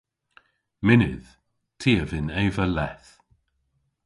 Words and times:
Mynnydh. 0.85 1.31
Ty 1.79 1.91
a 2.01 2.03
vynn 2.09 2.33
eva 2.43 2.65
leth. 2.75 3.11